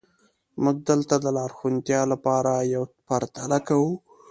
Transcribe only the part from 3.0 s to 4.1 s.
پرتله کوو.